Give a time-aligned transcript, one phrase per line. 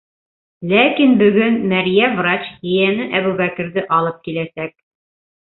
[0.69, 4.77] Ләкин бөгөн мәрйә врач ейәне Әбүбәкерҙе алып киләсәк.